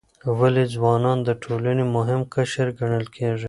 [0.39, 3.39] ولې ځوانان د ټولنې مهم قشر ګڼل کیږي؟